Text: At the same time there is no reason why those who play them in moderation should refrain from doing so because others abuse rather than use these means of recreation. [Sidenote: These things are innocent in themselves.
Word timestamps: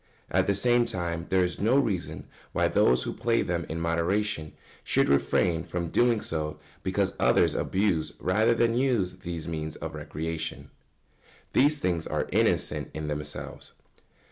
At 0.31 0.47
the 0.47 0.55
same 0.55 0.87
time 0.87 1.27
there 1.29 1.43
is 1.43 1.59
no 1.59 1.77
reason 1.77 2.25
why 2.53 2.67
those 2.67 3.03
who 3.03 3.13
play 3.13 3.43
them 3.43 3.67
in 3.69 3.79
moderation 3.79 4.53
should 4.83 5.07
refrain 5.07 5.63
from 5.63 5.89
doing 5.89 6.21
so 6.21 6.59
because 6.81 7.13
others 7.19 7.53
abuse 7.53 8.11
rather 8.19 8.55
than 8.55 8.75
use 8.75 9.17
these 9.17 9.47
means 9.47 9.75
of 9.75 9.93
recreation. 9.93 10.71
[Sidenote: 11.53 11.53
These 11.53 11.77
things 11.81 12.07
are 12.07 12.27
innocent 12.31 12.89
in 12.95 13.09
themselves. 13.09 13.73